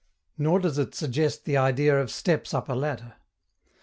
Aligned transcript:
Nor 0.35 0.57
does 0.59 0.79
it 0.79 0.95
suggest 0.95 1.45
the 1.45 1.57
idea 1.57 1.95
of 1.95 2.09
steps 2.09 2.55
up 2.55 2.69
a 2.69 2.73
ladder. 2.73 3.17